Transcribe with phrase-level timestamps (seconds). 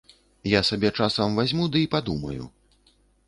[0.51, 2.43] Я сабе часам вазьму ды і падумаю.